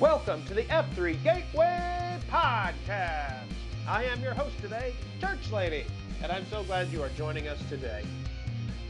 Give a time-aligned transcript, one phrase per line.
[0.00, 3.48] Welcome to the F3 Gateway Podcast.
[3.88, 5.86] I am your host today, Church Lady,
[6.22, 8.04] and I'm so glad you are joining us today.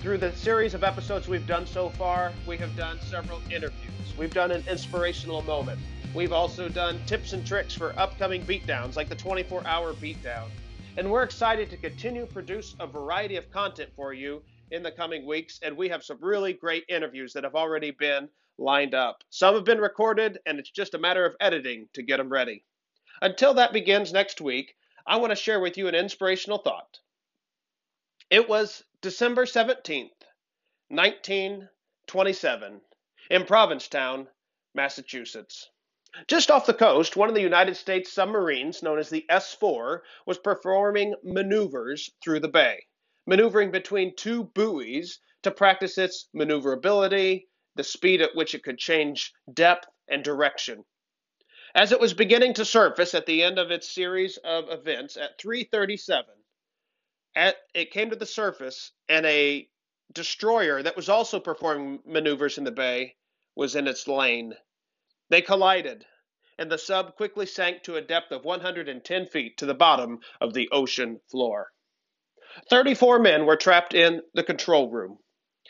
[0.01, 4.19] Through the series of episodes we've done so far, we have done several interviews.
[4.19, 5.79] We've done an inspirational moment.
[6.15, 10.49] We've also done tips and tricks for upcoming beatdowns, like the 24 hour beatdown.
[10.99, 15.27] And we're excited to continue produce a variety of content for you in the coming
[15.27, 15.59] weeks.
[15.63, 19.23] And we have some really great interviews that have already been lined up.
[19.31, 22.65] Some have been recorded, and it's just a matter of editing to get them ready.
[23.23, 24.75] Until that begins next week,
[25.07, 26.99] I want to share with you an inspirational thought.
[28.31, 30.11] It was December 17th,
[30.89, 32.81] 1927,
[33.31, 34.29] in Provincetown,
[34.75, 35.71] Massachusetts.
[36.27, 40.03] Just off the coast, one of the United States submarines, known as the S 4,
[40.27, 42.87] was performing maneuvers through the bay,
[43.27, 47.49] maneuvering between two buoys to practice its maneuverability,
[47.79, 50.85] the speed at which it could change depth and direction.
[51.77, 55.39] As it was beginning to surface at the end of its series of events at
[55.39, 56.35] 337,
[57.37, 59.69] at, it came to the surface and a
[60.13, 63.15] destroyer that was also performing maneuvers in the bay
[63.55, 64.55] was in its lane.
[65.29, 66.05] They collided,
[66.59, 70.53] and the sub quickly sank to a depth of 110 feet to the bottom of
[70.53, 71.71] the ocean floor.
[72.71, 75.19] 34 men were trapped in the control room.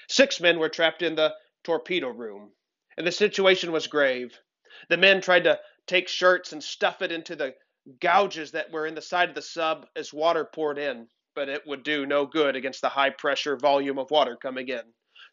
[0.09, 1.34] Six men were trapped in the
[1.69, 2.50] torpedo room,
[2.97, 4.41] and the situation was grave.
[4.88, 7.55] The men tried to take shirts and stuff it into the
[8.00, 11.66] gouges that were in the side of the sub as water poured in, but it
[11.66, 14.80] would do no good against the high pressure volume of water coming in.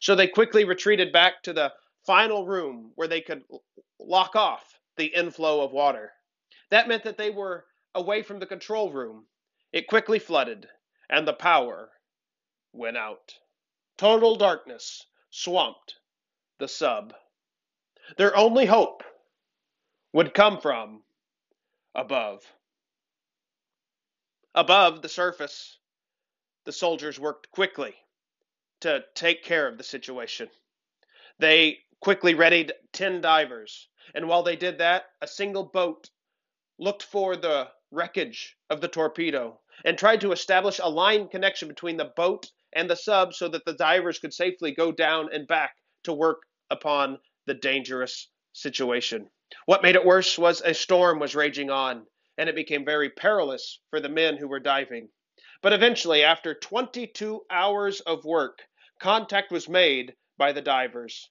[0.02, 1.72] So they quickly retreated back to the
[2.04, 3.42] final room where they could
[3.98, 6.12] lock off the inflow of water.
[6.68, 9.24] That meant that they were away from the control room.
[9.72, 10.68] It quickly flooded,
[11.08, 11.92] and the power
[12.74, 13.32] went out.
[13.96, 15.94] Total darkness swamped
[16.58, 17.14] the sub.
[18.16, 19.02] Their only hope
[20.12, 21.02] would come from
[21.94, 22.42] above.
[24.54, 25.78] Above the surface,
[26.64, 27.94] the soldiers worked quickly
[28.80, 30.48] to take care of the situation.
[31.38, 36.08] They quickly readied 10 divers, and while they did that, a single boat
[36.78, 41.96] looked for the wreckage of the torpedo and tried to establish a line connection between
[41.96, 45.76] the boat and the sub so that the divers could safely go down and back
[46.06, 49.30] to work upon the dangerous situation.
[49.66, 52.06] What made it worse was a storm was raging on,
[52.36, 55.08] and it became very perilous for the men who were diving.
[55.62, 58.58] But eventually, after 22 hours of work,
[59.00, 61.30] contact was made by the divers.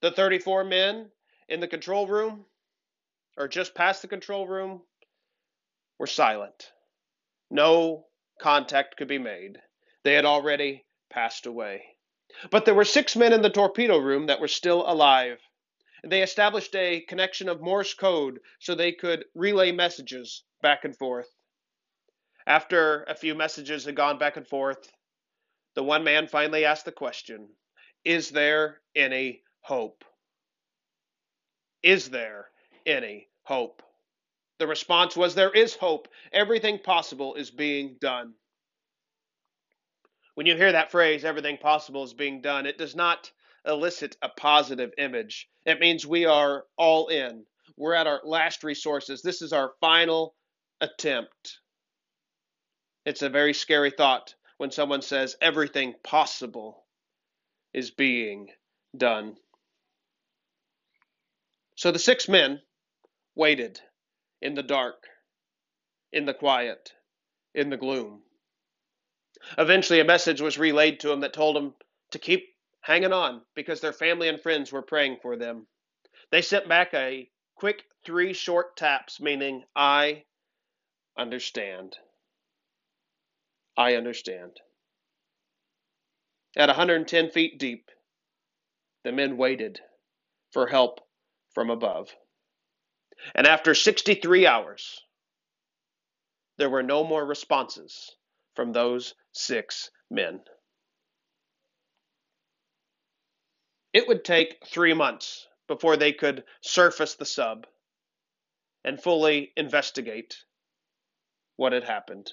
[0.00, 1.10] The 34 men
[1.48, 2.46] in the control room,
[3.36, 4.82] or just past the control room,
[5.98, 6.72] were silent.
[7.50, 8.06] No
[8.40, 9.58] contact could be made.
[10.04, 11.97] They had already passed away.
[12.50, 15.40] But there were six men in the torpedo room that were still alive.
[16.04, 21.28] They established a connection of Morse code so they could relay messages back and forth.
[22.46, 24.92] After a few messages had gone back and forth,
[25.74, 27.48] the one man finally asked the question
[28.04, 30.04] Is there any hope?
[31.82, 32.50] Is there
[32.86, 33.82] any hope?
[34.58, 36.08] The response was There is hope.
[36.32, 38.34] Everything possible is being done.
[40.38, 43.32] When you hear that phrase, everything possible is being done, it does not
[43.66, 45.48] elicit a positive image.
[45.66, 47.44] It means we are all in.
[47.76, 49.20] We're at our last resources.
[49.20, 50.36] This is our final
[50.80, 51.58] attempt.
[53.04, 56.84] It's a very scary thought when someone says everything possible
[57.74, 58.50] is being
[58.96, 59.34] done.
[61.74, 62.60] So the six men
[63.34, 63.80] waited
[64.40, 65.02] in the dark,
[66.12, 66.92] in the quiet,
[67.56, 68.22] in the gloom.
[69.56, 71.74] Eventually, a message was relayed to him that told him
[72.10, 75.66] to keep hanging on because their family and friends were praying for them.
[76.30, 80.24] They sent back a quick three short taps, meaning, I
[81.16, 81.96] understand.
[83.76, 84.60] I understand.
[86.56, 87.90] At 110 feet deep,
[89.04, 89.80] the men waited
[90.52, 91.00] for help
[91.54, 92.14] from above.
[93.34, 95.00] And after 63 hours,
[96.56, 98.16] there were no more responses
[98.58, 100.40] from those six men.
[103.92, 107.68] It would take three months before they could surface the sub
[108.84, 110.38] and fully investigate
[111.54, 112.32] what had happened.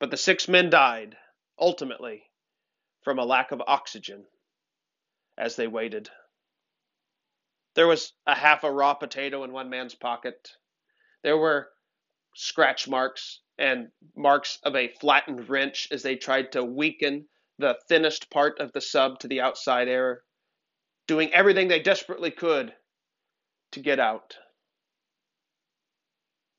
[0.00, 1.16] But the six men died,
[1.58, 2.24] ultimately,
[3.02, 4.26] from a lack of oxygen
[5.38, 6.10] as they waited.
[7.74, 10.50] There was a half a raw potato in one man's pocket.
[11.22, 11.70] There were
[12.36, 17.26] scratch marks and marks of a flattened wrench as they tried to weaken
[17.58, 20.22] the thinnest part of the sub to the outside air,
[21.08, 22.74] doing everything they desperately could
[23.72, 24.36] to get out.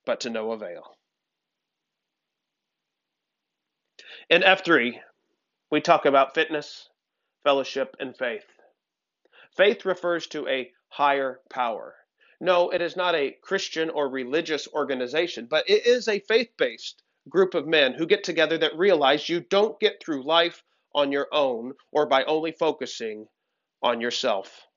[0.05, 0.95] but to no avail.
[4.29, 4.99] In F3,
[5.69, 6.89] we talk about fitness,
[7.43, 8.45] fellowship, and faith.
[9.57, 11.95] Faith refers to a higher power.
[12.39, 17.01] No, it is not a Christian or religious organization, but it is a faith based
[17.27, 20.63] group of men who get together that realize you don't get through life
[20.93, 23.27] on your own or by only focusing
[23.81, 24.67] on yourself.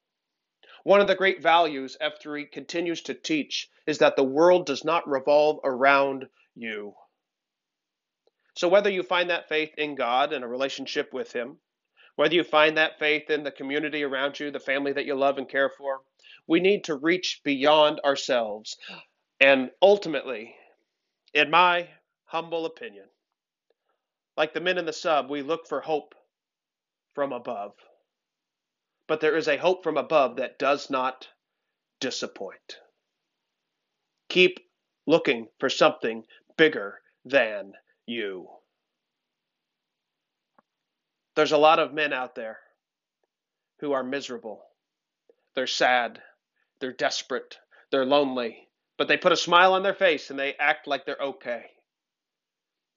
[0.85, 5.07] One of the great values F3 continues to teach is that the world does not
[5.07, 6.95] revolve around you.
[8.57, 11.59] So, whether you find that faith in God and a relationship with Him,
[12.17, 15.39] whether you find that faith in the community around you, the family that you love
[15.39, 16.01] and care for,
[16.47, 18.77] we need to reach beyond ourselves.
[19.41, 20.55] And ultimately,
[21.35, 21.89] in my
[22.25, 23.07] humble opinion,
[24.37, 26.15] like the men in the sub, we look for hope
[27.15, 27.73] from above.
[29.07, 31.29] But there is a hope from above that does not
[32.01, 32.79] disappoint.
[34.29, 34.61] Keep
[35.07, 36.25] looking for something
[36.57, 37.73] bigger than
[38.07, 38.49] you.
[41.41, 42.59] There's a lot of men out there
[43.81, 44.61] who are miserable.
[45.55, 46.21] They're sad.
[46.81, 47.57] They're desperate.
[47.91, 48.69] They're lonely.
[48.99, 51.63] But they put a smile on their face and they act like they're okay.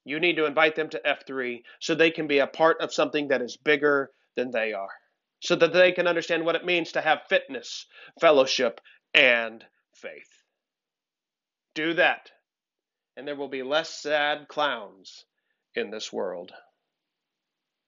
[0.03, 3.29] You need to invite them to F3 so they can be a part of something
[3.29, 4.91] that is bigger than they are,
[5.39, 7.85] so that they can understand what it means to have fitness,
[8.19, 8.81] fellowship,
[9.13, 9.63] and
[9.95, 10.43] faith.
[11.75, 12.29] Do that,
[13.15, 15.23] and there will be less sad clowns
[15.75, 16.51] in this world.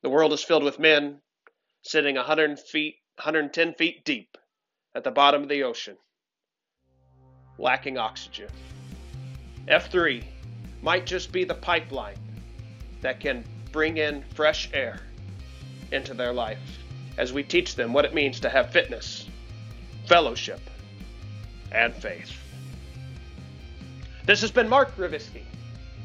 [0.06, 1.20] The world is filled with men
[1.82, 4.38] sitting 100 feet, 110 feet deep
[4.94, 5.98] at the bottom of the ocean,
[7.58, 8.50] lacking oxygen.
[9.68, 10.24] F3
[10.84, 12.20] might just be the pipeline
[13.02, 15.00] that can bring in fresh air
[15.92, 16.78] into their life
[17.18, 19.28] as we teach them what it means to have fitness,
[20.06, 20.62] fellowship,
[21.72, 22.32] and faith.
[24.28, 25.46] This has been Mark Gravisky,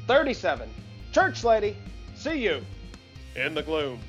[0.07, 0.71] 37,
[1.13, 1.77] Church Lady.
[2.15, 2.65] See you
[3.37, 4.01] in the gloom.